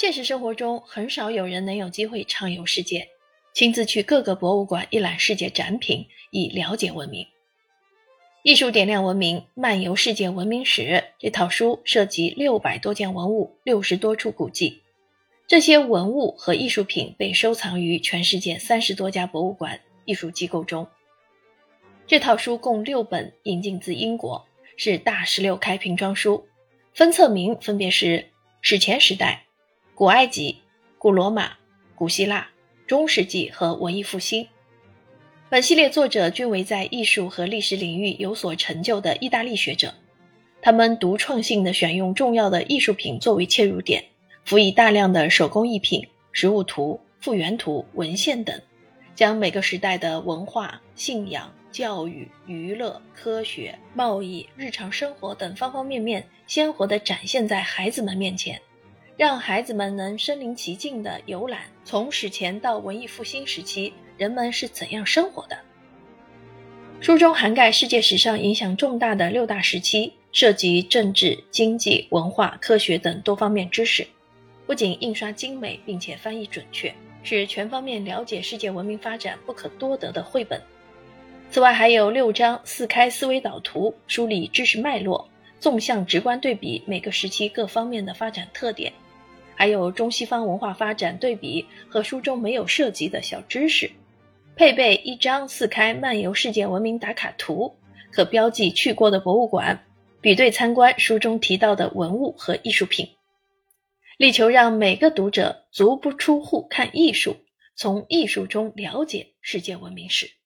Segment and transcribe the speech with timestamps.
[0.00, 3.08] 现实生活中，很少有人能有机会畅游世界，
[3.52, 7.24] 亲自去各个博物馆一览世界展品，以了解文明。
[8.44, 10.82] 《艺术点亮文明：漫游世界文明史》
[11.18, 14.82] 这套书涉及六百多件文物、六十多处古迹，
[15.48, 20.86] 这些文物和艺术品被收藏于全世界三十多家博物馆、艺术机构中。
[22.06, 24.46] 这套书共六本，引进自英国，
[24.76, 26.46] 是大十六开瓶装书，
[26.94, 28.26] 分册名分别是
[28.62, 29.46] 史前时代。
[29.98, 30.58] 古埃及、
[30.96, 31.54] 古罗马、
[31.96, 32.50] 古希腊、
[32.86, 34.46] 中世纪和文艺复兴，
[35.48, 39.92] 本系列作者均为在艺术和历史领域有所成就的意大利学者。
[40.62, 44.04] 他们独创性的选用重要的艺术品作为切入点，
[44.44, 48.56] 辅以大量的手工艺品、实物图、复原图、文献等，
[49.16, 58.62] 将每个时代的文化、信仰、教育、娱乐、科学、贸易、日常生活等方方面面，鲜活地展现在孩子们面前。
[59.18, 65.58] 让孩子们能身临其境地游览从史前到文艺复兴时期人们是怎样生活的。
[67.00, 74.06] 书中涵盖世界史上影响重大的六大时期，涉及政治、经济、文化、科学等多方面知识。
[74.68, 76.94] 不仅印刷精美，并且翻译准确，
[77.24, 80.62] 是全方面了解世界文明发展不可多得的绘本。
[81.50, 85.28] 此外，还有六张四开思维导图，梳理知识脉络，
[85.58, 88.92] 纵向直观对比每个时期各方面的发展特点。
[89.58, 93.90] 还有中西方文化发展对比和书中没有涉及的小知识，
[94.54, 97.74] 配备一张四开漫游世界文明打卡图，
[98.12, 99.84] 可标记去过的博物馆，
[100.20, 103.08] 比对参观书中提到的文物和艺术品，
[104.16, 107.34] 力求让每个读者足不出户看艺术，
[107.74, 110.37] 从艺术中了解世界文明史。